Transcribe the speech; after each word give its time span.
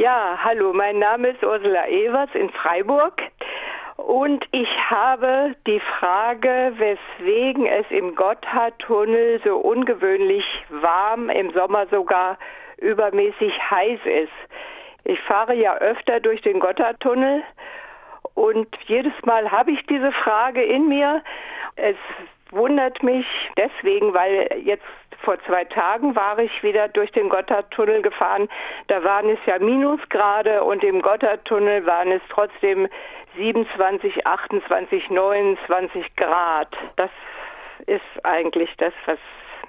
Ja, 0.00 0.38
hallo, 0.42 0.72
mein 0.72 0.98
Name 0.98 1.28
ist 1.28 1.44
Ursula 1.44 1.86
Evers 1.86 2.30
in 2.32 2.48
Freiburg. 2.48 3.20
Und 3.98 4.48
ich 4.50 4.90
habe 4.90 5.54
die 5.66 5.78
Frage, 5.78 6.72
weswegen 6.78 7.66
es 7.66 7.84
im 7.90 8.14
Gotthardtunnel 8.14 9.42
so 9.44 9.58
ungewöhnlich 9.58 10.46
warm, 10.70 11.28
im 11.28 11.52
Sommer 11.52 11.86
sogar 11.88 12.38
übermäßig 12.78 13.52
heiß 13.70 14.00
ist. 14.06 14.32
Ich 15.04 15.20
fahre 15.20 15.52
ja 15.54 15.76
öfter 15.76 16.18
durch 16.18 16.40
den 16.40 16.60
Gotthardtunnel 16.60 17.42
und 18.32 18.74
jedes 18.86 19.12
Mal 19.26 19.52
habe 19.52 19.72
ich 19.72 19.84
diese 19.84 20.12
Frage 20.12 20.62
in 20.62 20.88
mir. 20.88 21.22
Es 21.76 21.96
wundert 22.50 23.02
mich 23.02 23.26
deswegen, 23.58 24.14
weil 24.14 24.62
jetzt 24.64 24.82
vor 25.22 25.38
zwei 25.46 25.64
Tagen 25.64 26.16
war 26.16 26.38
ich 26.38 26.62
wieder 26.62 26.88
durch 26.88 27.12
den 27.12 27.28
Gotthardtunnel 27.28 28.02
gefahren. 28.02 28.48
Da 28.88 29.04
waren 29.04 29.28
es 29.28 29.38
ja 29.46 29.58
Minusgrade 29.58 30.64
und 30.64 30.82
im 30.82 31.02
Gotthardtunnel 31.02 31.86
waren 31.86 32.12
es 32.12 32.22
trotzdem 32.30 32.88
27, 33.36 34.26
28, 34.26 35.10
29 35.10 36.16
Grad. 36.16 36.74
Das 36.96 37.10
ist 37.86 38.24
eigentlich 38.24 38.74
das, 38.76 38.92
was 39.06 39.18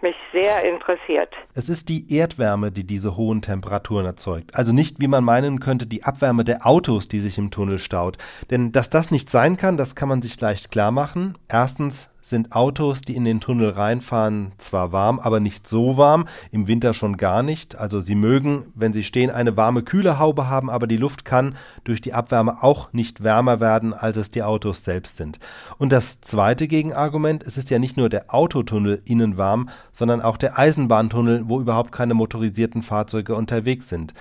mich 0.01 0.15
sehr 0.31 0.63
interessiert. 0.63 1.33
Es 1.53 1.69
ist 1.69 1.89
die 1.89 2.13
Erdwärme, 2.13 2.71
die 2.71 2.85
diese 2.85 3.17
hohen 3.17 3.41
Temperaturen 3.41 4.05
erzeugt. 4.05 4.55
Also 4.55 4.73
nicht, 4.73 4.99
wie 4.99 5.07
man 5.07 5.23
meinen 5.23 5.59
könnte, 5.59 5.85
die 5.85 6.03
Abwärme 6.03 6.43
der 6.43 6.65
Autos, 6.65 7.07
die 7.07 7.19
sich 7.19 7.37
im 7.37 7.51
Tunnel 7.51 7.79
staut. 7.79 8.17
Denn 8.49 8.71
dass 8.71 8.89
das 8.89 9.11
nicht 9.11 9.29
sein 9.29 9.57
kann, 9.57 9.77
das 9.77 9.95
kann 9.95 10.09
man 10.09 10.21
sich 10.21 10.39
leicht 10.39 10.71
klar 10.71 10.91
machen. 10.91 11.37
Erstens 11.49 12.09
sind 12.21 12.53
Autos, 12.53 13.01
die 13.01 13.15
in 13.15 13.25
den 13.25 13.41
Tunnel 13.41 13.71
reinfahren, 13.71 14.51
zwar 14.57 14.91
warm, 14.91 15.19
aber 15.19 15.39
nicht 15.39 15.67
so 15.67 15.97
warm, 15.97 16.27
im 16.51 16.67
Winter 16.67 16.93
schon 16.93 17.17
gar 17.17 17.43
nicht. 17.43 17.75
Also 17.75 17.99
sie 17.99 18.15
mögen, 18.15 18.65
wenn 18.75 18.93
sie 18.93 19.03
stehen, 19.03 19.31
eine 19.31 19.57
warme, 19.57 19.83
kühle 19.83 20.19
Haube 20.19 20.47
haben, 20.47 20.69
aber 20.69 20.87
die 20.87 20.97
Luft 20.97 21.25
kann 21.25 21.55
durch 21.83 22.01
die 22.01 22.13
Abwärme 22.13 22.63
auch 22.63 22.93
nicht 22.93 23.23
wärmer 23.23 23.59
werden, 23.59 23.93
als 23.93 24.17
es 24.17 24.31
die 24.31 24.43
Autos 24.43 24.83
selbst 24.83 25.17
sind. 25.17 25.39
Und 25.77 25.91
das 25.91 26.21
zweite 26.21 26.67
Gegenargument, 26.67 27.43
es 27.43 27.57
ist 27.57 27.69
ja 27.69 27.79
nicht 27.79 27.97
nur 27.97 28.09
der 28.09 28.33
Autotunnel 28.33 29.01
innen 29.05 29.37
warm, 29.37 29.69
sondern 29.91 30.21
auch 30.21 30.37
der 30.37 30.57
Eisenbahntunnel, 30.57 31.43
wo 31.47 31.59
überhaupt 31.59 31.91
keine 31.91 32.13
motorisierten 32.13 32.81
Fahrzeuge 32.81 33.35
unterwegs 33.35 33.89
sind. 33.89 34.13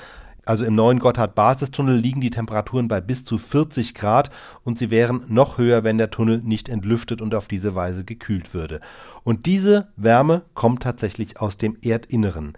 Also 0.51 0.65
im 0.65 0.75
neuen 0.75 0.99
Gotthard-Basistunnel 0.99 1.97
liegen 1.97 2.21
die 2.21 2.31
Temperaturen 2.31 2.89
bei 2.89 3.01
bis 3.01 3.25
zu 3.25 3.39
40 3.39 3.95
Grad 3.95 4.31
und 4.65 4.81
sie 4.81 4.91
wären 4.91 5.23
noch 5.29 5.59
höher, 5.59 5.85
wenn 5.85 5.97
der 5.97 6.11
Tunnel 6.11 6.39
nicht 6.43 6.69
entlüftet 6.69 7.23
und 7.23 7.37
auf 7.37 7.47
diese 7.47 7.77
Weise 7.77 8.05
gekühlt 8.05 8.53
würde. 8.53 8.81
Und 9.23 9.47
diese 9.47 9.93
Wärme 9.95 10.43
kommt 10.55 10.83
tatsächlich 10.83 11.41
aus 11.41 11.57
dem 11.57 11.77
Erdinneren. 11.83 12.55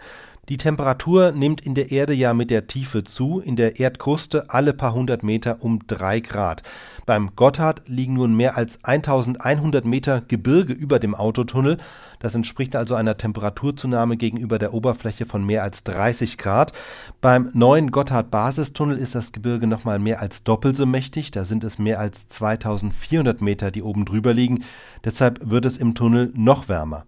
Die 0.48 0.56
Temperatur 0.56 1.30
nimmt 1.30 1.60
in 1.60 1.76
der 1.76 1.92
Erde 1.92 2.14
ja 2.14 2.34
mit 2.34 2.50
der 2.50 2.66
Tiefe 2.66 3.04
zu, 3.04 3.38
in 3.38 3.54
der 3.54 3.78
Erdkruste 3.78 4.50
alle 4.50 4.72
paar 4.72 4.92
hundert 4.92 5.22
Meter 5.22 5.58
um 5.60 5.86
drei 5.86 6.18
Grad. 6.18 6.64
Beim 7.06 7.36
Gotthard 7.36 7.82
liegen 7.86 8.14
nun 8.14 8.34
mehr 8.34 8.56
als 8.56 8.80
1100 8.82 9.84
Meter 9.84 10.20
Gebirge 10.20 10.72
über 10.72 10.98
dem 10.98 11.14
Autotunnel. 11.14 11.76
Das 12.18 12.34
entspricht 12.34 12.74
also 12.74 12.96
einer 12.96 13.16
Temperaturzunahme 13.16 14.16
gegenüber 14.16 14.58
der 14.58 14.74
Oberfläche 14.74 15.26
von 15.26 15.46
mehr 15.46 15.62
als 15.62 15.84
30 15.84 16.38
Grad. 16.38 16.72
Beim 17.20 17.50
neuen 17.52 17.92
Gotthard-Basistunnel 17.92 18.98
ist 18.98 19.14
das 19.14 19.30
Gebirge 19.30 19.68
nochmal 19.68 20.00
mehr 20.00 20.20
als 20.20 20.42
doppelt 20.42 20.74
so 20.74 20.86
mächtig. 20.86 21.30
Da 21.30 21.44
sind 21.44 21.62
es 21.62 21.78
mehr 21.78 22.00
als 22.00 22.26
2400 22.26 23.40
Meter, 23.42 23.70
die 23.70 23.82
oben 23.82 24.04
drüber 24.04 24.34
liegen. 24.34 24.64
Deshalb 25.04 25.38
wird 25.48 25.66
es 25.66 25.76
im 25.76 25.94
Tunnel 25.94 26.32
noch 26.34 26.68
wärmer. 26.68 27.06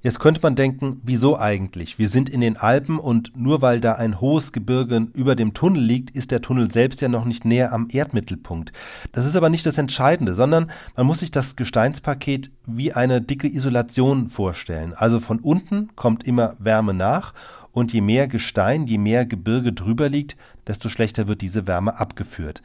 Jetzt 0.00 0.20
könnte 0.20 0.40
man 0.42 0.54
denken, 0.54 1.00
wieso 1.02 1.36
eigentlich? 1.36 1.98
Wir 1.98 2.08
sind 2.08 2.28
in 2.28 2.40
den 2.40 2.56
Alpen 2.56 3.00
und 3.00 3.36
nur 3.36 3.62
weil 3.62 3.80
da 3.80 3.94
ein 3.94 4.20
hohes 4.20 4.52
Gebirge 4.52 5.08
über 5.12 5.34
dem 5.34 5.54
Tunnel 5.54 5.82
liegt, 5.82 6.14
ist 6.14 6.30
der 6.30 6.40
Tunnel 6.40 6.70
selbst 6.70 7.00
ja 7.00 7.08
noch 7.08 7.24
nicht 7.24 7.44
näher 7.44 7.72
am 7.72 7.88
Erdmittelpunkt. 7.90 8.70
Das 9.10 9.26
ist 9.26 9.34
aber 9.34 9.50
nicht 9.50 9.66
das 9.66 9.76
Entscheidende, 9.76 10.34
sondern 10.34 10.70
man 10.94 11.04
muss 11.04 11.18
sich 11.18 11.32
das 11.32 11.56
Gesteinspaket 11.56 12.52
wie 12.64 12.92
eine 12.92 13.20
dicke 13.20 13.52
Isolation 13.52 14.30
vorstellen. 14.30 14.94
Also 14.94 15.18
von 15.18 15.40
unten 15.40 15.88
kommt 15.96 16.24
immer 16.28 16.54
Wärme 16.60 16.94
nach 16.94 17.34
und 17.78 17.92
je 17.92 18.00
mehr 18.00 18.26
Gestein, 18.26 18.86
je 18.86 18.98
mehr 18.98 19.24
Gebirge 19.24 19.72
drüber 19.72 20.08
liegt, 20.08 20.36
desto 20.66 20.88
schlechter 20.88 21.28
wird 21.28 21.42
diese 21.42 21.68
Wärme 21.68 21.98
abgeführt. 22.00 22.60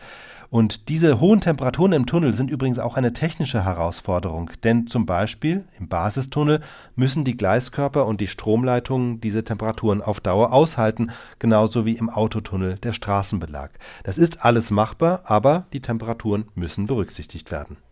Und 0.50 0.90
diese 0.90 1.20
hohen 1.20 1.40
Temperaturen 1.40 1.94
im 1.94 2.06
Tunnel 2.06 2.34
sind 2.34 2.50
übrigens 2.50 2.80
auch 2.80 2.96
eine 2.96 3.14
technische 3.14 3.64
Herausforderung, 3.64 4.52
denn 4.64 4.88
zum 4.88 5.06
Beispiel 5.06 5.66
im 5.80 5.88
Basistunnel 5.88 6.62
müssen 6.96 7.24
die 7.24 7.38
Gleiskörper 7.38 8.06
und 8.06 8.22
die 8.22 8.28
Stromleitungen 8.28 9.22
diese 9.22 9.44
Temperaturen 9.44 10.02
auf 10.02 10.20
Dauer 10.20 10.52
aushalten, 10.52 11.12
genauso 11.40 11.86
wie 11.86 11.96
im 11.96 12.10
Autotunnel 12.10 12.76
der 12.80 12.94
Straßenbelag. 12.94 13.72
Das 14.04 14.18
ist 14.18 14.44
alles 14.44 14.72
machbar, 14.72 15.22
aber 15.26 15.68
die 15.74 15.82
Temperaturen 15.82 16.46
müssen 16.56 16.88
berücksichtigt 16.88 17.52
werden. 17.52 17.78